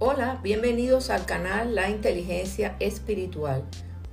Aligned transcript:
Hola, 0.00 0.40
bienvenidos 0.42 1.08
al 1.08 1.24
canal 1.24 1.76
La 1.76 1.88
Inteligencia 1.88 2.74
Espiritual. 2.80 3.62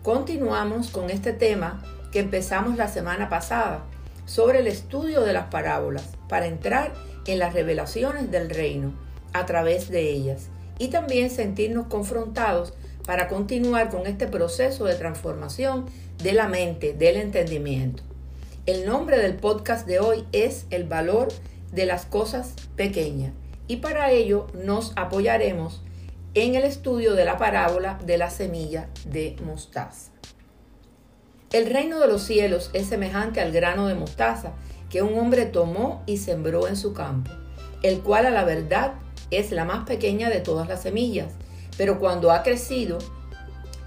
Continuamos 0.04 0.92
con 0.92 1.10
este 1.10 1.34
tema 1.34 1.82
que 2.12 2.20
empezamos 2.20 2.78
la 2.78 2.88
semana 2.88 3.30
pasada 3.30 3.84
sobre 4.28 4.60
el 4.60 4.68
estudio 4.68 5.22
de 5.22 5.34
las 5.34 5.48
parábolas 5.48 6.04
para 6.30 6.46
entrar 6.46 6.94
en 7.26 7.40
las 7.40 7.56
revelaciones 7.56 8.30
del 8.30 8.52
reino 8.52 8.94
a 9.34 9.48
través 9.48 9.90
de 9.90 10.12
ellas 10.12 10.50
y 10.78 10.90
también 10.90 11.32
sentirnos 11.32 11.88
confrontados 11.88 12.76
para 13.04 13.28
continuar 13.28 13.90
con 13.90 14.06
este 14.06 14.28
proceso 14.28 14.86
de 14.86 14.94
transformación 14.94 15.88
de 16.22 16.34
la 16.34 16.48
mente, 16.48 16.94
del 16.94 17.18
entendimiento. 17.18 18.04
El 18.68 18.86
nombre 18.86 19.18
del 19.18 19.34
podcast 19.34 19.88
de 19.88 20.00
hoy 20.00 20.28
es 20.32 20.68
El 20.70 20.84
valor 20.84 21.30
de 21.72 21.88
las 21.88 22.06
cosas 22.06 22.54
pequeñas 22.76 23.34
y 23.72 23.78
para 23.78 24.12
ello 24.12 24.48
nos 24.54 24.92
apoyaremos 24.98 25.82
en 26.34 26.56
el 26.56 26.66
estudio 26.66 27.14
de 27.14 27.24
la 27.24 27.38
parábola 27.38 27.98
de 28.06 28.18
la 28.18 28.30
semilla 28.30 28.90
de 29.06 29.38
mostaza. 29.46 30.12
El 31.54 31.68
reino 31.68 32.02
de 32.02 32.10
los 32.10 32.22
cielos 32.22 32.70
es 32.74 32.88
semejante 32.88 33.40
al 33.40 33.54
grano 33.54 33.88
de 33.88 33.96
mostaza 33.96 34.52
que 34.90 35.02
un 35.02 35.18
hombre 35.18 35.46
tomó 35.46 36.04
y 36.06 36.18
sembró 36.18 36.68
en 36.68 36.76
su 36.76 36.92
campo, 36.94 37.32
el 37.82 38.02
cual 38.02 38.26
a 38.26 38.30
la 38.30 38.44
verdad 38.44 38.96
es 39.30 39.52
la 39.52 39.64
más 39.64 39.86
pequeña 39.86 40.30
de 40.30 40.42
todas 40.42 40.68
las 40.68 40.82
semillas, 40.82 41.32
pero 41.78 41.98
cuando 41.98 42.34
ha 42.34 42.44
crecido 42.44 42.98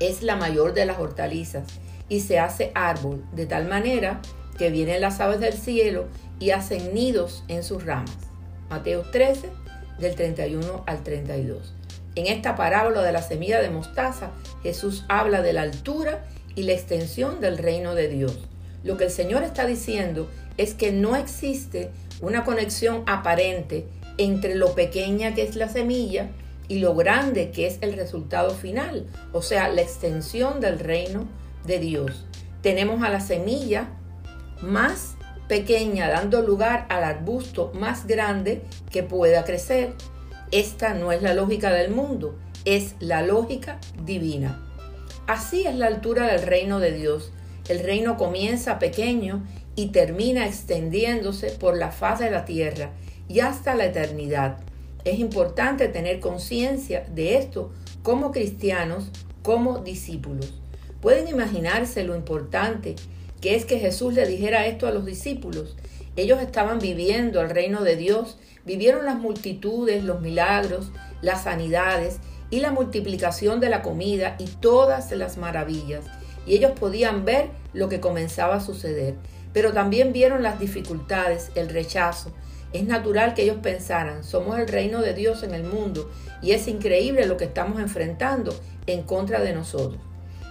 es 0.01 0.23
la 0.23 0.37
mayor 0.37 0.73
de 0.73 0.87
las 0.87 0.99
hortalizas 0.99 1.65
y 2.09 2.21
se 2.21 2.39
hace 2.39 2.73
árbol, 2.75 3.23
de 3.35 3.45
tal 3.45 3.69
manera 3.69 4.23
que 4.57 4.71
vienen 4.71 5.03
las 5.03 5.21
aves 5.21 5.41
del 5.41 5.53
cielo 5.53 6.07
y 6.41 6.53
hacen 6.53 6.95
nidos 6.95 7.45
en 7.49 7.63
sus 7.63 7.85
ramas. 7.85 8.17
Mateo 8.71 9.03
13, 9.03 9.64
del 9.99 10.15
31 10.15 10.85
al 10.87 11.03
32. 11.03 11.75
En 12.17 12.27
esta 12.27 12.55
parábola 12.55 13.03
de 13.03 13.13
la 13.13 13.23
semilla 13.23 13.61
de 13.61 13.71
mostaza, 13.71 14.31
Jesús 14.63 15.05
habla 15.09 15.43
de 15.43 15.53
la 15.53 15.63
altura 15.63 16.25
y 16.55 16.63
la 16.63 16.73
extensión 16.73 17.41
del 17.41 17.59
reino 17.59 17.95
de 17.95 18.09
Dios. 18.09 18.39
Lo 18.85 18.97
que 18.97 19.05
el 19.05 19.11
Señor 19.11 19.43
está 19.43 19.67
diciendo 19.67 20.29
es 20.57 20.75
que 20.75 20.93
no 20.93 21.17
existe 21.17 21.91
una 22.21 22.45
conexión 22.45 23.03
aparente 23.07 23.87
entre 24.19 24.55
lo 24.55 24.75
pequeña 24.75 25.35
que 25.35 25.43
es 25.43 25.57
la 25.57 25.69
semilla 25.69 26.29
y 26.69 26.79
lo 26.79 26.95
grande 26.95 27.51
que 27.51 27.67
es 27.67 27.79
el 27.81 27.95
resultado 27.95 28.51
final, 28.51 29.07
o 29.33 29.43
sea, 29.43 29.69
la 29.69 29.83
extensión 29.83 30.61
del 30.61 30.79
reino 30.79 31.27
de 31.67 31.79
Dios. 31.79 32.27
Tenemos 32.63 33.03
a 33.03 33.11
la 33.11 33.21
semilla 33.21 33.89
más 34.63 35.14
pequeña 35.49 36.09
dando 36.09 36.43
lugar 36.43 36.87
al 36.89 37.05
arbusto 37.05 37.73
más 37.75 38.07
grande 38.07 38.63
que 38.91 39.03
pueda 39.03 39.45
crecer. 39.45 39.93
Esta 40.51 40.95
no 40.95 41.13
es 41.13 41.23
la 41.23 41.35
lógica 41.35 41.73
del 41.73 41.91
mundo, 41.91 42.37
es 42.65 42.95
la 43.01 43.23
lógica 43.23 43.79
divina. 44.05 44.61
Así 45.27 45.67
es 45.67 45.75
la 45.75 45.87
altura 45.87 46.27
del 46.27 46.43
reino 46.43 46.81
de 46.81 46.93
Dios. 46.93 47.33
El 47.69 47.81
reino 47.81 48.17
comienza 48.17 48.79
pequeño 48.79 49.43
y 49.75 49.87
termina 49.89 50.47
extendiéndose 50.47 51.51
por 51.51 51.77
la 51.77 51.91
faz 51.91 52.21
de 52.21 52.31
la 52.31 52.45
tierra 52.45 52.91
y 53.29 53.41
hasta 53.41 53.75
la 53.75 53.87
eternidad. 53.87 54.59
Es 55.05 55.19
importante 55.19 55.89
tener 55.89 56.21
conciencia 56.21 57.05
de 57.15 57.37
esto 57.37 57.73
como 58.03 58.33
cristianos, 58.33 59.11
como 59.43 59.79
discípulos. 59.79 60.55
Pueden 61.01 61.29
imaginarse 61.29 62.05
lo 62.05 62.17
importante 62.17 62.97
que 63.45 63.55
es 63.55 63.67
que 63.67 63.79
Jesús 63.79 64.15
le 64.15 64.27
dijera 64.27 64.65
esto 64.65 64.87
a 64.87 64.91
los 64.91 65.05
discípulos. 65.05 65.77
Ellos 66.17 66.41
estaban 66.41 66.79
viviendo 66.79 67.43
el 67.43 67.51
reino 67.51 67.83
de 67.83 67.95
Dios, 67.95 68.39
vivieron 68.65 69.05
las 69.05 69.17
multitudes, 69.17 70.03
los 70.03 70.23
milagros, 70.23 70.91
las 71.21 71.43
sanidades 71.43 72.21
y 72.49 72.61
la 72.61 72.71
multiplicación 72.71 73.61
de 73.61 73.69
la 73.69 73.83
comida 73.83 74.37
y 74.39 74.47
todas 74.47 75.13
las 75.13 75.37
maravillas. 75.37 76.07
Y 76.47 76.55
ellos 76.55 76.73
podían 76.73 77.27
ver 77.27 77.51
lo 77.75 77.91
que 77.91 78.01
comenzaba 78.01 78.55
a 78.55 78.61
suceder, 78.61 79.15
pero 79.53 79.75
también 79.75 80.15
vieron 80.15 80.43
las 80.43 80.59
dificultades, 80.59 81.51
el 81.55 81.69
rechazo. 81.69 82.33
Es 82.73 82.85
natural 82.85 83.35
que 83.35 83.43
ellos 83.43 83.59
pensaran, 83.63 84.25
somos 84.25 84.59
el 84.59 84.69
reino 84.69 85.03
de 85.03 85.13
Dios 85.13 85.43
en 85.43 85.53
el 85.53 85.65
mundo 85.65 86.11
y 86.41 86.53
es 86.53 86.67
increíble 86.67 87.27
lo 87.27 87.37
que 87.37 87.45
estamos 87.45 87.79
enfrentando 87.79 88.59
en 88.87 89.03
contra 89.03 89.43
de 89.43 89.53
nosotros. 89.53 90.01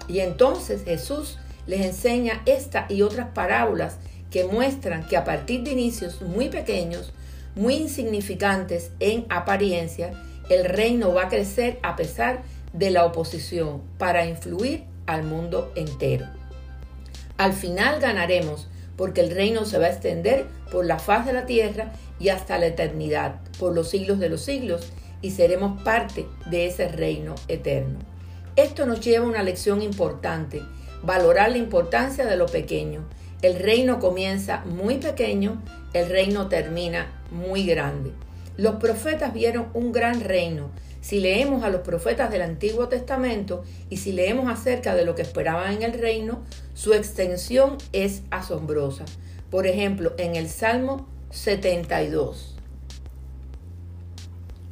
Y 0.07 0.19
entonces 0.19 0.83
Jesús 0.83 1.39
les 1.67 1.85
enseña 1.85 2.41
esta 2.45 2.85
y 2.89 3.01
otras 3.01 3.29
parábolas 3.33 3.97
que 4.31 4.45
muestran 4.45 5.07
que 5.07 5.17
a 5.17 5.23
partir 5.23 5.63
de 5.63 5.71
inicios 5.71 6.21
muy 6.21 6.49
pequeños, 6.49 7.13
muy 7.55 7.75
insignificantes 7.75 8.91
en 8.99 9.25
apariencia, 9.29 10.13
el 10.49 10.65
reino 10.65 11.13
va 11.13 11.23
a 11.23 11.29
crecer 11.29 11.79
a 11.83 11.95
pesar 11.95 12.41
de 12.73 12.89
la 12.89 13.05
oposición 13.05 13.81
para 13.97 14.25
influir 14.25 14.83
al 15.05 15.23
mundo 15.23 15.71
entero. 15.75 16.25
Al 17.37 17.53
final 17.53 17.99
ganaremos 17.99 18.67
porque 18.97 19.21
el 19.21 19.31
reino 19.31 19.65
se 19.65 19.77
va 19.77 19.85
a 19.85 19.91
extender 19.91 20.45
por 20.71 20.85
la 20.85 20.99
faz 20.99 21.25
de 21.25 21.33
la 21.33 21.45
tierra 21.45 21.91
y 22.19 22.29
hasta 22.29 22.57
la 22.57 22.67
eternidad, 22.67 23.41
por 23.59 23.73
los 23.73 23.89
siglos 23.89 24.19
de 24.19 24.29
los 24.29 24.41
siglos, 24.41 24.91
y 25.21 25.31
seremos 25.31 25.81
parte 25.83 26.27
de 26.49 26.67
ese 26.67 26.87
reino 26.87 27.35
eterno. 27.47 27.99
Esto 28.55 28.85
nos 28.85 28.99
lleva 28.99 29.25
a 29.25 29.29
una 29.29 29.43
lección 29.43 29.81
importante, 29.81 30.61
valorar 31.03 31.51
la 31.51 31.57
importancia 31.57 32.25
de 32.25 32.37
lo 32.37 32.47
pequeño. 32.47 33.05
El 33.41 33.59
reino 33.59 33.99
comienza 33.99 34.63
muy 34.65 34.97
pequeño, 34.97 35.61
el 35.93 36.09
reino 36.09 36.47
termina 36.47 37.11
muy 37.29 37.65
grande. 37.65 38.11
Los 38.55 38.75
profetas 38.75 39.33
vieron 39.33 39.67
un 39.73 39.91
gran 39.91 40.21
reino. 40.21 40.71
Si 41.01 41.19
leemos 41.19 41.63
a 41.63 41.69
los 41.69 41.81
profetas 41.81 42.31
del 42.31 42.41
Antiguo 42.41 42.87
Testamento 42.87 43.65
y 43.89 43.97
si 43.97 44.13
leemos 44.13 44.49
acerca 44.49 44.95
de 44.95 45.03
lo 45.03 45.15
que 45.15 45.23
esperaban 45.23 45.73
en 45.73 45.83
el 45.83 45.99
reino, 45.99 46.43
su 46.73 46.93
extensión 46.93 47.77
es 47.91 48.21
asombrosa. 48.31 49.03
Por 49.51 49.67
ejemplo, 49.67 50.13
en 50.17 50.35
el 50.35 50.47
Salmo 50.47 51.07
72. 51.31 52.55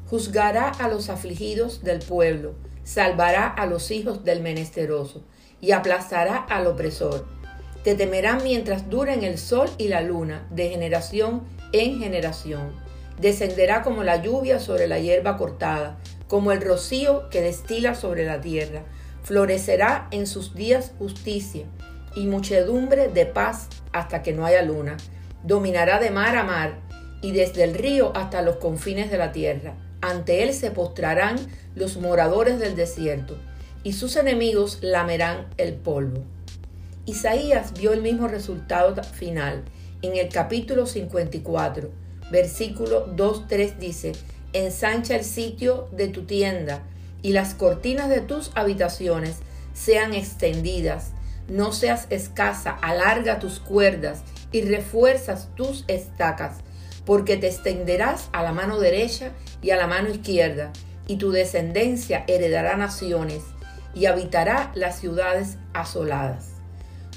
Juzgará 0.10 0.70
a 0.70 0.88
los 0.88 1.10
afligidos 1.10 1.84
del 1.84 2.00
pueblo, 2.00 2.54
salvará 2.84 3.48
a 3.48 3.66
los 3.66 3.92
hijos 3.92 4.24
del 4.24 4.42
menesteroso 4.42 5.24
y 5.62 5.72
aplastará 5.72 6.38
al 6.38 6.68
opresor. 6.68 7.26
Te 7.84 7.96
temerán 7.96 8.44
mientras 8.44 8.90
duren 8.90 9.24
el 9.24 9.38
sol 9.38 9.70
y 9.78 9.88
la 9.88 10.02
luna, 10.02 10.46
de 10.50 10.70
generación 10.70 11.44
en 11.72 12.00
generación 12.00 12.92
descenderá 13.22 13.84
como 13.84 14.04
la 14.04 14.22
lluvia 14.22 14.60
sobre 14.60 14.88
la 14.88 15.00
hierba 15.00 15.38
cortada, 15.38 15.98
como 16.28 16.52
el 16.52 16.62
rocío 16.62 17.30
que 17.30 17.42
destila 17.42 17.96
sobre 17.96 18.26
la 18.26 18.42
tierra. 18.42 18.84
Florecerá 19.24 20.08
en 20.12 20.26
sus 20.26 20.56
días 20.56 20.94
justicia 20.98 21.66
y 22.16 22.26
muchedumbre 22.26 23.08
de 23.08 23.28
paz 23.28 23.68
hasta 23.94 24.24
que 24.24 24.34
no 24.34 24.46
haya 24.46 24.64
luna. 24.64 24.98
Dominará 25.44 26.00
de 26.00 26.10
mar 26.10 26.36
a 26.36 26.44
mar 26.44 26.80
y 27.22 27.32
desde 27.32 27.64
el 27.64 27.76
río 27.76 28.12
hasta 28.16 28.42
los 28.42 28.58
confines 28.58 29.12
de 29.12 29.18
la 29.18 29.32
tierra. 29.32 29.76
Ante 30.02 30.42
él 30.42 30.54
se 30.54 30.72
postrarán 30.72 31.38
los 31.76 31.98
moradores 31.98 32.60
del 32.60 32.76
desierto 32.76 33.38
y 33.84 33.94
sus 33.94 34.16
enemigos 34.16 34.80
lamerán 34.82 35.48
el 35.58 35.74
polvo. 35.74 36.24
Isaías 37.06 37.74
vio 37.74 37.94
el 37.94 38.02
mismo 38.02 38.28
resultado 38.28 39.02
final 39.04 39.64
en 40.02 40.16
el 40.16 40.30
capítulo 40.30 40.86
54 40.86 42.02
versículo 42.32 43.14
2-3 43.16 43.78
dice, 43.78 44.14
ensancha 44.54 45.16
el 45.16 45.24
sitio 45.24 45.90
de 45.92 46.08
tu 46.08 46.24
tienda 46.24 46.82
y 47.22 47.34
las 47.34 47.54
cortinas 47.54 48.10
de 48.10 48.22
tus 48.22 48.52
habitaciones 48.56 49.36
sean 49.74 50.14
extendidas, 50.14 51.12
no 51.48 51.74
seas 51.74 52.08
escasa, 52.10 52.72
alarga 52.72 53.40
tus 53.40 53.60
cuerdas 53.60 54.24
y 54.52 54.62
refuerzas 54.62 55.50
tus 55.56 55.84
estacas, 55.88 56.58
porque 57.06 57.38
te 57.38 57.48
extenderás 57.48 58.30
a 58.32 58.44
la 58.44 58.54
mano 58.54 58.80
derecha 58.80 59.32
y 59.62 59.72
a 59.72 59.78
la 59.78 59.88
mano 59.88 60.10
izquierda, 60.10 60.72
y 61.08 61.18
tu 61.18 61.32
descendencia 61.32 62.24
heredará 62.28 62.78
naciones 62.78 63.42
y 63.94 64.06
habitará 64.06 64.72
las 64.76 65.00
ciudades 65.00 65.58
asoladas. 65.74 66.50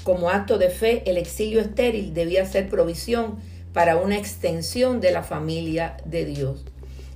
Como 0.03 0.29
acto 0.29 0.57
de 0.57 0.69
fe, 0.69 1.03
el 1.07 1.17
exilio 1.17 1.61
estéril 1.61 2.13
debía 2.13 2.45
ser 2.45 2.69
provisión 2.69 3.39
para 3.73 3.97
una 3.97 4.17
extensión 4.17 5.01
de 5.01 5.11
la 5.11 5.23
familia 5.23 5.97
de 6.05 6.25
Dios. 6.25 6.63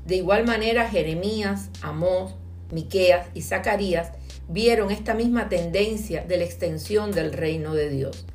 De 0.05 0.15
igual 0.15 0.45
manera, 0.45 0.89
Jeremías, 0.89 1.69
Amós, 1.81 2.33
Miqueas 2.71 3.27
y 3.33 3.43
Zacarías 3.43 4.11
vieron 4.47 4.91
esta 4.91 5.13
misma 5.13 5.49
tendencia 5.49 6.23
de 6.23 6.37
la 6.37 6.43
extensión 6.43 7.11
del 7.11 7.31
reino 7.33 7.75
de 7.75 7.89
Dios. 7.89 8.25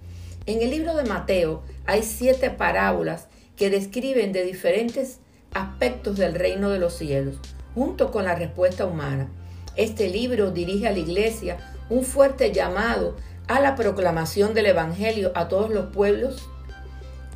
En 0.46 0.62
el 0.62 0.70
libro 0.70 0.94
de 0.94 1.04
Mateo 1.04 1.62
hay 1.86 2.02
siete 2.02 2.50
parábolas 2.50 3.26
que 3.56 3.70
describen 3.70 4.32
de 4.32 4.44
diferentes 4.44 5.18
aspectos 5.52 6.16
del 6.16 6.34
reino 6.34 6.70
de 6.70 6.78
los 6.78 6.94
cielos, 6.94 7.36
junto 7.74 8.10
con 8.10 8.24
la 8.24 8.34
respuesta 8.34 8.86
humana. 8.86 9.28
Este 9.76 10.08
libro 10.08 10.50
dirige 10.50 10.86
a 10.86 10.92
la 10.92 10.98
iglesia 10.98 11.58
un 11.90 12.04
fuerte 12.04 12.52
llamado 12.52 13.16
a 13.48 13.60
la 13.60 13.74
proclamación 13.74 14.54
del 14.54 14.66
Evangelio 14.66 15.32
a 15.34 15.48
todos 15.48 15.70
los 15.70 15.86
pueblos 15.86 16.48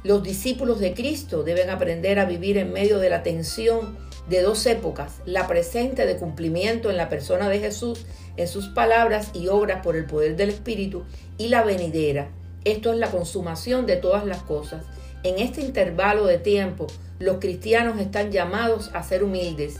los 0.05 0.23
discípulos 0.23 0.79
de 0.79 0.95
Cristo 0.95 1.43
deben 1.43 1.71
aprender 1.71 2.21
a 2.21 2.25
vivir 2.25 2.57
en 2.57 2.73
medio 2.73 2.99
de 2.99 3.11
la 3.11 3.25
tensión 3.25 3.99
de 4.29 4.43
dos 4.43 4.65
épocas, 4.67 5.21
la 5.27 5.49
presente 5.49 6.07
de 6.07 6.17
cumplimiento 6.17 6.89
en 6.89 6.97
la 6.97 7.09
persona 7.09 7.49
de 7.49 7.59
Jesús, 7.59 8.07
en 8.37 8.47
sus 8.47 8.69
palabras 8.69 9.31
y 9.35 9.49
obras 9.49 9.83
por 9.83 9.97
el 9.97 10.07
poder 10.07 10.37
del 10.37 10.51
Espíritu, 10.51 11.03
y 11.37 11.49
la 11.49 11.65
venidera. 11.65 12.29
Esto 12.65 12.93
es 12.93 12.99
la 12.99 13.11
consumación 13.11 13.87
de 13.87 13.97
todas 13.97 14.25
las 14.25 14.43
cosas. 14.43 14.85
En 15.25 15.41
este 15.41 15.63
intervalo 15.63 16.27
de 16.27 16.39
tiempo, 16.39 16.87
los 17.19 17.39
cristianos 17.39 18.01
están 18.01 18.31
llamados 18.31 18.91
a 18.95 19.03
ser 19.03 19.25
humildes, 19.25 19.79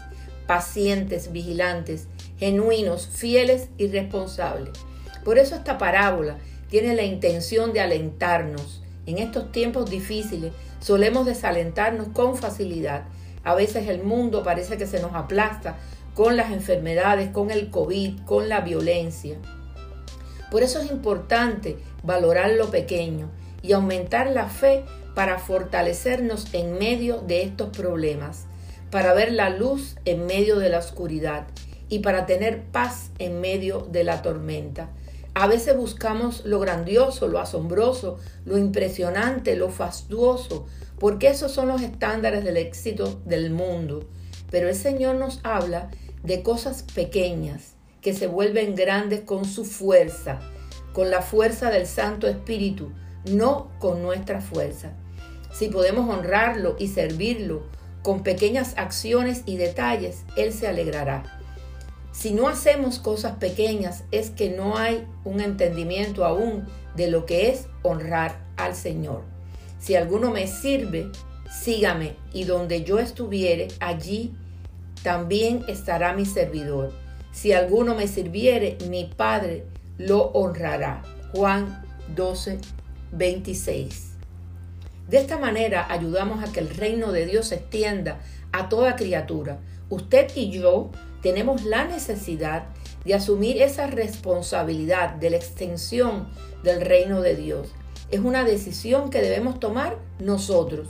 pacientes, 0.49 1.31
vigilantes, 1.31 2.09
genuinos, 2.39 3.07
fieles 3.07 3.69
y 3.77 3.87
responsables. 3.87 4.71
Por 5.23 5.39
eso 5.39 5.55
esta 5.55 5.77
parábola 5.77 6.39
tiene 6.71 6.97
la 6.97 7.05
intención 7.05 7.75
de 7.75 7.81
alentarnos. 7.81 8.83
En 9.05 9.19
estos 9.19 9.53
tiempos 9.53 9.91
difíciles 9.91 10.53
solemos 10.81 11.27
desalentarnos 11.27 12.09
con 12.09 12.37
facilidad. 12.37 13.05
A 13.45 13.55
veces 13.55 13.89
el 13.89 14.03
mundo 14.03 14.43
parece 14.43 14.79
que 14.79 14.87
se 14.87 15.01
nos 15.01 15.15
aplasta 15.15 15.77
con 16.15 16.39
las 16.39 16.51
enfermedades, 16.51 17.29
con 17.29 17.51
el 17.51 17.71
COVID, 17.71 18.21
con 18.25 18.49
la 18.49 18.63
violencia. 18.63 19.37
Por 20.51 20.63
eso 20.63 20.81
es 20.81 20.91
importante 20.91 21.77
valorar 22.03 22.53
lo 22.53 22.71
pequeño 22.71 23.29
y 23.61 23.73
aumentar 23.73 24.31
la 24.31 24.47
fe 24.47 24.83
para 25.15 25.39
fortalecernos 25.39 26.55
en 26.55 26.79
medio 26.79 27.19
de 27.19 27.43
estos 27.43 27.69
problemas, 27.77 28.48
para 28.91 29.15
ver 29.15 29.33
la 29.33 29.51
luz 29.51 29.97
en 30.05 30.27
medio 30.27 30.59
de 30.59 30.69
la 30.71 30.79
oscuridad 30.79 31.47
y 31.89 32.01
para 32.01 32.27
tener 32.27 32.65
paz 32.65 33.11
en 33.19 33.41
medio 33.41 33.87
de 33.91 34.05
la 34.05 34.23
tormenta. 34.23 34.91
A 35.35 35.47
veces 35.47 35.77
buscamos 35.77 36.45
lo 36.45 36.59
grandioso, 36.59 37.29
lo 37.29 37.39
asombroso, 37.39 38.19
lo 38.45 38.59
impresionante, 38.59 39.57
lo 39.57 39.71
fastuoso, 39.71 40.67
porque 40.99 41.29
esos 41.29 41.53
son 41.53 41.69
los 41.69 41.81
estándares 41.81 42.45
del 42.45 42.57
éxito 42.57 43.21
del 43.25 43.51
mundo. 43.51 44.09
Pero 44.51 44.69
el 44.69 44.75
Señor 44.75 45.17
nos 45.17 45.41
habla 45.45 45.91
de 46.25 46.43
cosas 46.43 46.83
pequeñas 46.95 47.75
que 48.01 48.15
se 48.15 48.27
vuelven 48.27 48.75
grandes 48.75 49.21
con 49.21 49.45
su 49.45 49.65
fuerza, 49.65 50.41
con 50.93 51.11
la 51.11 51.23
fuerza 51.23 51.71
del 51.71 51.87
Santo 51.87 52.27
Espíritu, 52.27 52.91
no 53.31 53.71
con 53.79 54.03
nuestra 54.03 54.41
fuerza. 54.41 54.93
Si 55.53 55.69
podemos 55.69 56.09
honrarlo 56.13 56.77
y 56.79 56.89
servirlo 56.89 57.63
con 58.03 58.23
pequeñas 58.23 58.75
acciones 58.77 59.43
y 59.47 59.57
detalles, 59.57 60.25
Él 60.37 60.53
se 60.53 60.69
alegrará. 60.69 61.39
Si 62.13 62.33
no 62.33 62.49
hacemos 62.49 62.99
cosas 62.99 63.37
pequeñas 63.37 64.03
es 64.11 64.31
que 64.31 64.51
no 64.51 64.77
hay 64.77 65.07
un 65.25 65.41
entendimiento 65.41 66.25
aún 66.25 66.67
de 66.97 67.11
lo 67.11 67.27
que 67.27 67.51
es 67.51 67.67
honrar 67.83 68.41
al 68.57 68.75
Señor. 68.75 69.23
Si 69.79 69.95
alguno 69.95 70.33
me 70.33 70.49
sirve, 70.49 71.11
sígame 71.49 72.17
y 72.33 72.45
donde 72.45 72.83
yo 72.83 72.99
estuviere, 72.99 73.69
allí 73.79 74.35
también 75.03 75.65
estará 75.69 76.13
mi 76.13 76.27
servidor. 76.27 76.93
Si 77.31 77.53
alguno 77.53 77.95
me 77.95 78.09
sirviere, 78.09 78.79
mi 78.89 79.05
Padre 79.05 79.65
lo 79.97 80.31
honrará. 80.33 81.03
Juan 81.33 81.85
12, 82.17 82.59
26. 83.13 84.08
De 85.09 85.17
esta 85.17 85.39
manera 85.39 85.91
ayudamos 85.91 86.45
a 86.45 86.53
que 86.53 86.61
el 86.61 86.69
reino 86.69 87.13
de 87.13 87.27
Dios 87.27 87.49
se 87.49 87.57
extienda 87.57 88.21
a 88.53 88.69
toda 88.69 88.95
criatura. 88.95 89.59
Usted 89.89 90.31
y 90.37 90.51
yo 90.51 90.91
tenemos 91.23 91.65
la 91.65 91.85
necesidad 91.85 92.65
de 93.05 93.15
asumir 93.15 93.63
esa 93.63 93.87
responsabilidad 93.87 95.15
de 95.15 95.31
la 95.31 95.37
extensión 95.37 96.29
del 96.63 96.83
reino 96.83 97.23
de 97.23 97.37
Dios. 97.37 97.69
Es 98.11 98.21
una 98.21 98.45
decisión 98.45 99.09
que 99.09 99.23
debemos 99.23 99.61
tomar 99.61 99.97
nosotros. 100.19 100.89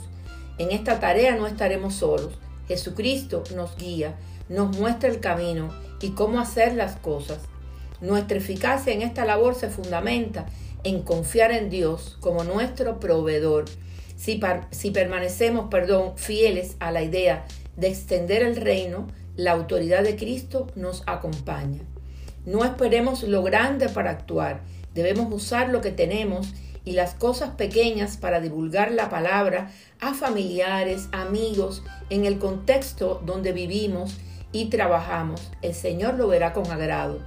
En 0.57 0.71
esta 0.71 0.99
tarea 0.99 1.35
no 1.35 1.47
estaremos 1.47 1.95
solos. 1.95 2.37
Jesucristo 2.67 3.43
nos 3.55 3.77
guía, 3.77 4.15
nos 4.49 4.77
muestra 4.77 5.09
el 5.09 5.21
camino 5.21 5.73
y 6.01 6.09
cómo 6.09 6.39
hacer 6.39 6.75
las 6.75 6.97
cosas. 6.97 7.39
Nuestra 8.01 8.37
eficacia 8.37 8.93
en 8.93 9.01
esta 9.01 9.25
labor 9.25 9.55
se 9.55 9.69
fundamenta 9.69 10.45
en 10.83 11.01
confiar 11.01 11.51
en 11.51 11.69
Dios 11.69 12.17
como 12.19 12.43
nuestro 12.43 12.99
proveedor. 12.99 13.65
Si, 14.19 14.91
permanecemos, 14.91 15.69
fieles 16.17 16.75
a 16.81 16.91
la 16.91 17.01
idea 17.03 17.45
de 17.77 17.87
extender 17.87 18.43
el 18.43 18.57
reino, 18.57 19.07
la 19.37 19.53
autoridad 19.53 20.03
de 20.03 20.17
Cristo 20.17 20.67
nos 20.75 21.03
acompaña. 21.07 21.79
No 22.45 22.65
esperemos 22.65 23.23
lo 23.23 23.43
grande 23.43 23.87
para 23.87 24.11
actuar, 24.11 24.59
debemos 24.93 25.31
usar 25.31 25.69
lo 25.69 25.79
que 25.79 25.91
tenemos 25.91 26.53
y 26.83 26.91
las 26.91 27.13
cosas 27.13 27.51
pequeñas 27.51 28.17
para 28.17 28.41
divulgar 28.41 28.91
la 28.91 29.09
palabra 29.09 29.71
a 30.01 30.13
familiares, 30.13 31.07
amigos, 31.13 31.81
en 32.09 32.25
el 32.25 32.39
contexto 32.39 33.21
donde 33.25 33.53
vivimos 33.53 34.17
y 34.51 34.65
trabajamos. 34.65 35.49
El 35.61 35.73
Señor 35.73 36.15
lo 36.15 36.27
verá 36.27 36.51
con 36.51 36.69
agrado. 36.69 37.19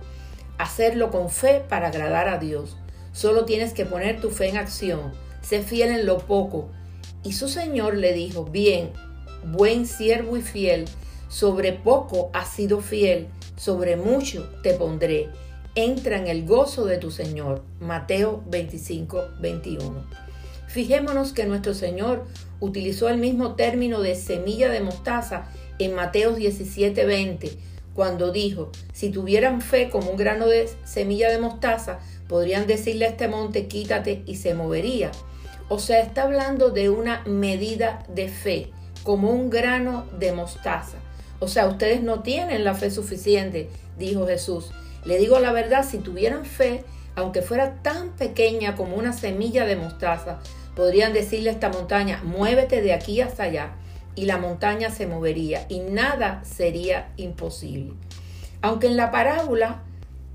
Hacerlo 0.58 1.10
con 1.10 1.30
fe 1.30 1.64
para 1.66 1.88
agradar 1.88 2.28
a 2.28 2.36
Dios. 2.36 2.76
Solo 3.12 3.46
tienes 3.46 3.72
que 3.72 3.86
poner 3.86 4.20
tu 4.20 4.28
fe 4.28 4.50
en 4.50 4.58
acción. 4.58 5.12
Sé 5.40 5.62
fiel 5.62 5.90
en 5.90 6.04
lo 6.04 6.18
poco. 6.18 6.68
Y 7.24 7.32
su 7.32 7.48
Señor 7.48 7.96
le 7.96 8.12
dijo, 8.12 8.44
bien, 8.44 8.90
buen 9.44 9.86
siervo 9.86 10.36
y 10.36 10.42
fiel, 10.42 10.86
sobre 11.28 11.72
poco 11.72 12.30
has 12.32 12.50
sido 12.50 12.80
fiel, 12.80 13.28
sobre 13.56 13.96
mucho 13.96 14.50
te 14.62 14.74
pondré. 14.74 15.28
Entra 15.74 16.19
en 16.19 16.26
el 16.26 16.44
gozo 16.44 16.84
de 16.84 16.98
tu 16.98 17.10
Señor. 17.10 17.62
Mateo 17.80 18.42
25, 18.48 19.24
21. 19.40 20.04
Fijémonos 20.66 21.32
que 21.32 21.46
nuestro 21.46 21.74
Señor 21.74 22.26
utilizó 22.60 23.08
el 23.08 23.19
mismo 23.19 23.54
término 23.54 24.00
de 24.00 24.14
semilla 24.14 24.69
de 24.70 24.80
mostaza 24.80 25.48
en 25.78 25.94
Mateo 25.94 26.32
17, 26.32 27.04
20, 27.04 27.50
cuando 27.94 28.32
dijo, 28.32 28.70
si 28.92 29.10
tuvieran 29.10 29.60
fe 29.60 29.90
como 29.90 30.10
un 30.10 30.16
grano 30.16 30.46
de 30.46 30.69
semilla 30.84 31.30
de 31.30 31.38
mostaza, 31.38 32.00
podrían 32.28 32.66
decirle 32.66 33.06
a 33.06 33.10
este 33.10 33.28
monte, 33.28 33.66
quítate 33.66 34.22
y 34.26 34.36
se 34.36 34.54
movería. 34.54 35.10
O 35.74 35.78
sea, 35.78 36.00
está 36.00 36.24
hablando 36.24 36.69
de 36.69 36.90
una 36.90 37.22
medida 37.24 38.04
de 38.06 38.28
fe, 38.28 38.70
como 39.04 39.30
un 39.30 39.48
grano 39.48 40.04
de 40.19 40.30
mostaza. 40.32 40.98
O 41.40 41.48
sea, 41.48 41.66
ustedes 41.66 42.02
no 42.02 42.20
tienen 42.20 42.62
la 42.62 42.74
fe 42.74 42.90
suficiente, 42.90 43.70
dijo 43.98 44.26
Jesús. 44.26 44.70
Le 45.06 45.16
digo 45.16 45.38
la 45.38 45.50
verdad, 45.50 45.82
si 45.82 45.96
tuvieran 45.96 46.44
fe, 46.44 46.84
aunque 47.16 47.40
fuera 47.40 47.76
tan 47.82 48.10
pequeña 48.10 48.76
como 48.76 48.96
una 48.96 49.14
semilla 49.14 49.64
de 49.64 49.76
mostaza, 49.76 50.40
podrían 50.76 51.14
decirle 51.14 51.48
a 51.48 51.54
esta 51.54 51.70
montaña, 51.70 52.20
muévete 52.22 52.82
de 52.82 52.92
aquí 52.92 53.22
hasta 53.22 53.44
allá, 53.44 53.72
y 54.14 54.26
la 54.26 54.36
montaña 54.36 54.90
se 54.90 55.06
movería 55.06 55.64
y 55.70 55.78
nada 55.78 56.44
sería 56.44 57.14
imposible. 57.17 57.94
Aunque 58.60 58.88
en 58.88 58.98
la 58.98 59.10
parábola 59.10 59.84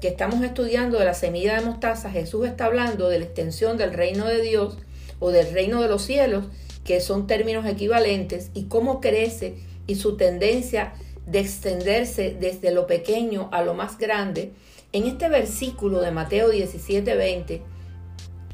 que 0.01 0.08
estamos 0.08 0.41
estudiando 0.41 0.98
de 0.98 1.06
la 1.06 1.13
semilla 1.13 1.60
de 1.60 1.65
mostaza, 1.67 2.10
Jesús 2.10 2.48
está 2.48 2.65
hablando 2.65 3.08
de 3.08 3.20
la 3.20 3.25
extensión 3.25 3.77
del 3.77 3.94
reino 3.94 4.25
de 4.25 4.41
Dios 4.41 4.79
o 5.19 5.31
del 5.31 5.51
reino 5.53 5.81
de 5.81 5.89
los 5.89 6.03
cielos, 6.03 6.45
que 6.83 7.01
son 7.01 7.27
términos 7.27 7.65
equivalentes, 7.65 8.51
y 8.53 8.65
cómo 8.65 9.01
crece 9.01 9.57
y 9.88 9.95
su 9.95 10.17
tendencia 10.17 10.93
de 11.25 11.39
extenderse 11.39 12.36
desde 12.39 12.71
lo 12.71 12.88
pequeño 12.88 13.50
a 13.51 13.62
lo 13.62 13.74
más 13.74 13.97
grande, 13.97 14.53
en 14.93 15.05
este 15.05 15.27
versículo 15.29 16.00
de 16.00 16.12
Mateo 16.12 16.50
17:20, 16.50 17.62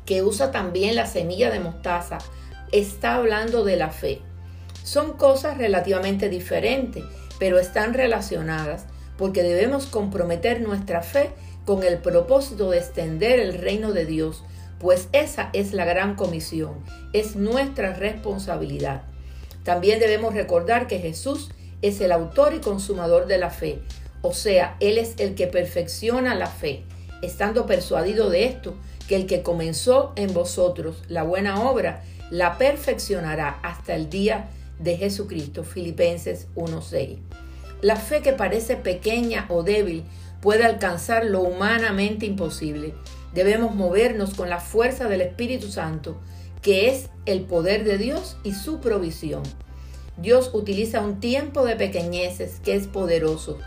que 0.05 0.23
usa 0.23 0.51
también 0.51 0.95
la 0.95 1.05
semilla 1.05 1.51
de 1.51 1.59
mostaza, 1.59 2.17
está 2.71 3.15
hablando 3.15 3.63
de 3.63 3.77
la 3.77 3.91
fe. 3.91 4.21
Son 4.83 5.13
cosas 5.13 5.57
relativamente 5.57 6.27
diferentes, 6.29 7.03
pero 7.39 7.59
están 7.59 7.93
relacionadas 7.93 8.85
porque 9.17 9.43
debemos 9.43 9.85
comprometer 9.85 10.61
nuestra 10.61 11.03
fe 11.03 11.29
con 11.65 11.83
el 11.83 11.99
propósito 11.99 12.71
de 12.71 12.79
extender 12.79 13.39
el 13.39 13.53
reino 13.53 13.93
de 13.93 14.05
Dios, 14.05 14.43
pues 14.83 15.07
esa 15.13 15.49
es 15.53 15.71
la 15.71 15.85
gran 15.85 16.15
comisión, 16.15 16.73
es 17.13 17.37
nuestra 17.37 17.93
responsabilidad. 17.93 19.03
También 19.63 20.01
debemos 20.01 20.33
recordar 20.33 20.87
que 20.87 20.99
Jesús 20.99 21.51
es 21.81 22.01
el 22.01 22.11
autor 22.11 22.53
y 22.53 22.59
consumador 22.59 23.27
de 23.27 23.37
la 23.37 23.49
fe, 23.49 23.79
o 24.21 24.33
sea, 24.33 24.75
Él 24.81 24.97
es 24.97 25.13
el 25.19 25.35
que 25.35 25.47
perfecciona 25.47 26.35
la 26.35 26.47
fe, 26.47 26.83
estando 27.21 27.65
persuadido 27.65 28.29
de 28.29 28.43
esto, 28.43 28.75
que 29.07 29.15
el 29.15 29.25
que 29.25 29.41
comenzó 29.41 30.11
en 30.17 30.33
vosotros 30.33 31.01
la 31.07 31.23
buena 31.23 31.61
obra, 31.61 32.03
la 32.29 32.57
perfeccionará 32.57 33.59
hasta 33.63 33.95
el 33.95 34.09
día 34.09 34.49
de 34.79 34.97
Jesucristo. 34.97 35.63
Filipenses 35.63 36.47
1.6. 36.55 37.19
La 37.81 37.95
fe 37.95 38.21
que 38.21 38.33
parece 38.33 38.75
pequeña 38.75 39.45
o 39.47 39.63
débil 39.63 40.03
puede 40.41 40.65
alcanzar 40.65 41.23
lo 41.23 41.39
humanamente 41.41 42.25
imposible. 42.25 42.93
Debemos 43.33 43.75
movernos 43.75 44.33
con 44.33 44.49
la 44.49 44.59
fuerza 44.59 45.07
del 45.07 45.21
Espíritu 45.21 45.71
Santo 45.71 46.19
que 46.63 46.89
es 46.89 47.09
el 47.25 47.41
poder 47.41 47.83
de 47.83 47.97
Dios 47.97 48.37
y 48.43 48.53
su 48.53 48.79
provisión. 48.79 49.43
Dios 50.17 50.51
utiliza 50.53 51.01
un 51.01 51.19
tiempo 51.19 51.65
de 51.65 51.75
pequeñeces 51.75 52.59
que 52.63 52.75
es 52.75 52.87
poderoso. 52.87 53.59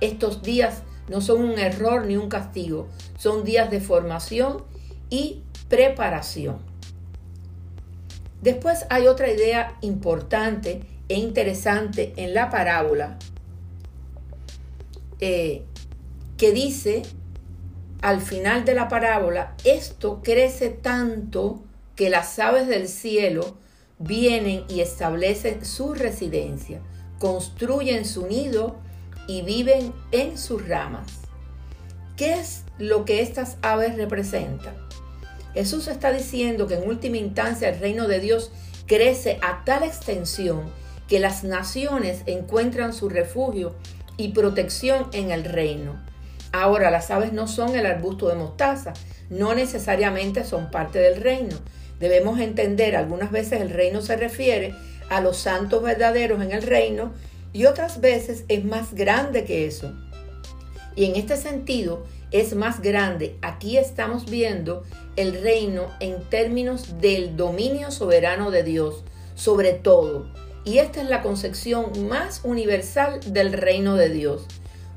Estos 0.00 0.42
días 0.42 0.82
no 1.08 1.20
son 1.20 1.42
un 1.42 1.58
error 1.58 2.06
ni 2.06 2.16
un 2.16 2.28
castigo, 2.28 2.88
son 3.18 3.42
días 3.42 3.70
de 3.70 3.80
formación 3.80 4.64
y 5.08 5.42
preparación. 5.68 6.58
Después 8.42 8.84
hay 8.90 9.06
otra 9.06 9.30
idea 9.30 9.78
importante 9.80 10.82
e 11.08 11.14
interesante 11.18 12.12
en 12.16 12.34
la 12.34 12.50
parábola 12.50 13.18
eh, 15.20 15.62
que 16.36 16.52
dice 16.52 17.02
al 18.02 18.20
final 18.20 18.64
de 18.64 18.74
la 18.74 18.88
parábola, 18.88 19.54
esto 19.64 20.20
crece 20.22 20.70
tanto 20.70 21.62
que 21.94 22.10
las 22.10 22.38
aves 22.40 22.66
del 22.66 22.88
cielo 22.88 23.56
vienen 23.98 24.64
y 24.68 24.80
establecen 24.80 25.64
su 25.64 25.94
residencia, 25.94 26.80
construyen 27.20 28.04
su 28.04 28.26
nido 28.26 28.76
y 29.28 29.42
viven 29.42 29.94
en 30.10 30.36
sus 30.36 30.66
ramas. 30.66 31.06
¿Qué 32.16 32.34
es 32.34 32.64
lo 32.78 33.04
que 33.04 33.22
estas 33.22 33.56
aves 33.62 33.96
representan? 33.96 34.74
Jesús 35.54 35.86
está 35.86 36.12
diciendo 36.12 36.66
que 36.66 36.74
en 36.74 36.88
última 36.88 37.18
instancia 37.18 37.68
el 37.68 37.78
reino 37.78 38.08
de 38.08 38.18
Dios 38.18 38.50
crece 38.86 39.38
a 39.42 39.64
tal 39.64 39.84
extensión 39.84 40.64
que 41.06 41.20
las 41.20 41.44
naciones 41.44 42.22
encuentran 42.26 42.92
su 42.92 43.08
refugio 43.08 43.76
y 44.16 44.32
protección 44.32 45.06
en 45.12 45.30
el 45.30 45.44
reino. 45.44 46.11
Ahora, 46.52 46.90
las 46.90 47.10
aves 47.10 47.32
no 47.32 47.48
son 47.48 47.74
el 47.74 47.86
arbusto 47.86 48.28
de 48.28 48.34
mostaza, 48.34 48.92
no 49.30 49.54
necesariamente 49.54 50.44
son 50.44 50.70
parte 50.70 50.98
del 50.98 51.20
reino. 51.20 51.56
Debemos 51.98 52.40
entender, 52.40 52.94
algunas 52.96 53.30
veces 53.30 53.60
el 53.60 53.70
reino 53.70 54.02
se 54.02 54.16
refiere 54.16 54.74
a 55.08 55.20
los 55.20 55.38
santos 55.38 55.82
verdaderos 55.82 56.42
en 56.42 56.52
el 56.52 56.62
reino 56.62 57.12
y 57.52 57.64
otras 57.66 58.00
veces 58.00 58.44
es 58.48 58.64
más 58.64 58.94
grande 58.94 59.44
que 59.44 59.66
eso. 59.66 59.92
Y 60.94 61.06
en 61.06 61.16
este 61.16 61.36
sentido 61.36 62.04
es 62.30 62.54
más 62.54 62.82
grande. 62.82 63.36
Aquí 63.40 63.78
estamos 63.78 64.30
viendo 64.30 64.84
el 65.16 65.42
reino 65.42 65.88
en 66.00 66.22
términos 66.28 67.00
del 67.00 67.36
dominio 67.36 67.90
soberano 67.90 68.50
de 68.50 68.62
Dios 68.62 69.04
sobre 69.34 69.72
todo. 69.72 70.26
Y 70.64 70.78
esta 70.78 71.02
es 71.02 71.08
la 71.08 71.22
concepción 71.22 72.08
más 72.08 72.42
universal 72.44 73.20
del 73.32 73.52
reino 73.52 73.96
de 73.96 74.08
Dios. 74.08 74.46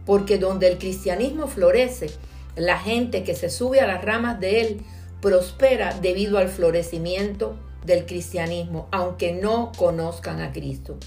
Porque 0.05 0.37
donde 0.37 0.67
el 0.67 0.77
cristianismo 0.77 1.47
florece, 1.47 2.07
la 2.55 2.77
gente 2.77 3.23
que 3.23 3.35
se 3.35 3.49
sube 3.49 3.79
a 3.79 3.87
las 3.87 4.03
ramas 4.03 4.39
de 4.39 4.61
él 4.61 4.81
prospera 5.21 5.97
debido 6.01 6.37
al 6.37 6.49
florecimiento 6.49 7.55
del 7.85 8.05
cristianismo, 8.05 8.87
aunque 8.91 9.33
no 9.33 9.71
conozcan 9.77 10.41
a 10.41 10.51
Cristo. 10.51 10.97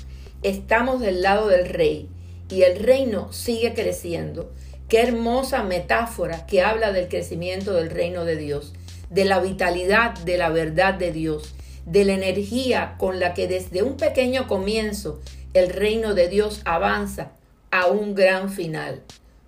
Estamos 0.43 1.01
del 1.01 1.23
lado 1.23 1.49
del 1.49 1.69
rey 1.69 2.09
y 2.49 2.63
el 2.63 2.79
reino 2.79 3.33
sigue 3.33 3.75
creciendo. 3.75 4.53
Qué 4.89 5.03
hermosa 5.03 5.63
metáfora 5.65 6.47
que 6.47 6.63
habla 6.63 6.93
del 6.93 7.09
crecimiento 7.09 7.75
del 7.75 7.91
reino 7.91 8.25
de 8.25 8.37
Dios, 8.37 8.73
de 9.11 9.25
la 9.25 9.41
vitalidad 9.41 10.17
de 10.19 10.39
la 10.39 10.49
verdad 10.49 10.95
de 10.95 11.13
Dios, 11.13 11.55
de 11.85 12.05
la 12.05 12.15
energía 12.15 12.95
con 12.99 13.21
la 13.21 13.35
que 13.35 13.49
desde 13.49 13.83
un 13.83 13.97
pequeño 13.97 14.47
comienzo 14.47 15.21
el 15.55 15.71
reino 15.71 16.15
de 16.15 16.29
Dios 16.29 16.63
avanza 16.65 17.33
a 17.71 17.87
un 17.87 18.15
gran 18.15 18.51
final. 18.51 19.03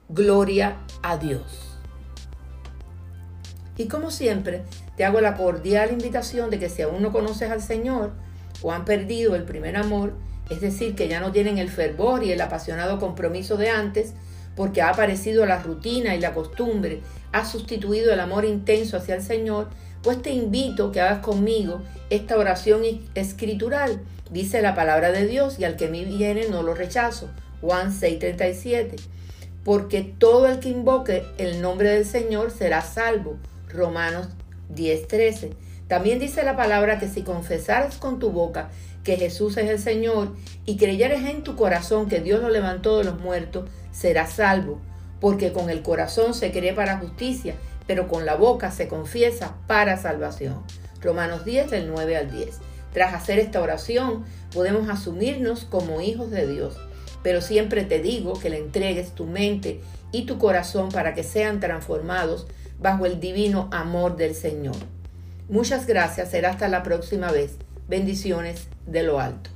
Gloria 0.09 0.77
a 1.03 1.17
Dios. 1.17 1.79
Y 3.77 3.87
como 3.87 4.11
siempre, 4.11 4.63
te 4.97 5.05
hago 5.05 5.21
la 5.21 5.37
cordial 5.37 5.93
invitación 5.93 6.51
de 6.51 6.59
que 6.59 6.69
si 6.69 6.83
aún 6.83 7.01
no 7.01 7.13
conoces 7.13 7.51
al 7.51 7.63
Señor 7.63 8.13
o 8.63 8.73
han 8.73 8.85
perdido 8.85 9.35
el 9.37 9.45
primer 9.45 9.77
amor, 9.77 10.13
es 10.51 10.61
decir, 10.61 10.95
que 10.95 11.09
ya 11.09 11.21
no 11.21 11.33
tienen 11.33 11.59
el 11.59 11.71
fervor 11.71 12.25
y 12.25 12.33
el 12.33 12.41
apasionado 12.41 12.99
compromiso 12.99 13.57
de 13.57 13.71
antes, 13.71 14.13
porque 14.57 14.83
ha 14.83 14.91
aparecido 14.91 15.47
la 15.47 15.63
rutina 15.63 16.15
y 16.15 16.21
la 16.21 16.35
costumbre, 16.35 17.01
ha 17.33 17.47
sustituido 17.47 18.13
el 18.13 18.21
amor 18.21 18.45
intenso 18.45 18.97
hacia 18.97 19.15
el 19.15 19.23
Señor, 19.23 19.69
pues 20.03 20.21
te 20.21 20.31
invito 20.31 20.93
que 20.93 21.01
hagas 21.01 21.21
conmigo 21.21 21.81
esta 22.11 22.37
oración 22.37 22.83
escritural. 23.15 24.01
Dice 24.31 24.61
la 24.61 24.75
palabra 24.75 25.13
de 25.13 25.27
Dios 25.27 25.59
y 25.59 25.65
al 25.65 25.77
que 25.77 25.89
me 25.89 26.05
viene 26.05 26.49
no 26.49 26.63
lo 26.63 26.75
rechazo. 26.75 27.31
Juan 27.61 27.93
6:37. 27.93 28.97
Porque 29.65 30.03
todo 30.03 30.47
el 30.47 30.59
que 30.59 30.71
invoque 30.71 31.25
el 31.39 31.61
nombre 31.61 31.91
del 31.91 32.07
Señor 32.07 32.51
será 32.51 32.83
salvo. 32.83 33.37
Romanos 33.69 34.29
10:13. 34.75 35.53
También 35.89 36.19
dice 36.19 36.43
la 36.45 36.57
palabra 36.57 36.99
que 36.99 37.09
si 37.09 37.23
confesaras 37.23 37.97
con 37.97 38.19
tu 38.19 38.31
boca 38.31 38.71
que 39.05 39.17
Jesús 39.17 39.57
es 39.57 39.69
el 39.69 39.79
Señor 39.79 40.35
y 40.65 40.77
creyeres 40.77 41.25
en 41.29 41.43
tu 41.43 41.57
corazón 41.57 42.09
que 42.09 42.21
Dios 42.21 42.41
lo 42.41 42.49
levantó 42.49 42.99
de 42.99 43.05
los 43.05 43.19
muertos, 43.19 43.69
serás 43.93 44.35
salvo. 44.35 44.79
Porque 45.21 45.53
con 45.53 45.69
el 45.69 45.83
corazón 45.83 46.33
se 46.33 46.53
cree 46.53 46.73
para 46.73 46.99
justicia, 46.99 47.55
pero 47.87 48.09
con 48.09 48.25
la 48.25 48.37
boca 48.37 48.71
se 48.71 48.89
confiesa 48.89 49.57
para 49.67 49.97
salvación. 49.97 50.63
Romanos 51.03 51.45
10 51.45 51.71
del 51.71 51.89
9 51.89 52.17
al 52.17 52.31
10. 52.31 52.59
Tras 52.93 53.15
hacer 53.15 53.39
esta 53.39 53.61
oración, 53.61 54.25
podemos 54.53 54.89
asumirnos 54.89 55.65
como 55.65 56.01
hijos 56.01 56.31
de 56.31 56.47
Dios 56.47 56.77
pero 57.23 57.41
siempre 57.41 57.85
te 57.85 58.01
digo 58.01 58.39
que 58.39 58.51
le 58.51 58.59
entregues 58.59 59.15
tu 59.15 59.27
mente 59.27 59.81
y 60.13 60.27
tu 60.27 60.39
corazón 60.39 60.91
para 60.91 61.15
que 61.15 61.23
sean 61.23 61.61
transformados 61.61 62.47
bajo 62.81 63.07
el 63.07 63.21
divino 63.21 63.69
amor 63.73 64.17
del 64.17 64.35
Señor. 64.35 64.77
Muchas 65.49 65.87
gracias, 65.87 66.31
será 66.31 66.51
hasta 66.51 66.69
la 66.69 66.83
próxima 66.83 67.31
vez. 67.31 67.57
Bendiciones 67.89 68.69
de 68.87 69.03
lo 69.03 69.21
alto. 69.21 69.51